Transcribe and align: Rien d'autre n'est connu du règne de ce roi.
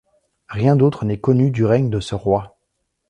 Rien 0.49 0.75
d'autre 0.75 1.05
n'est 1.05 1.19
connu 1.19 1.51
du 1.51 1.63
règne 1.63 1.91
de 1.91 1.99
ce 1.99 2.15
roi. 2.15 2.57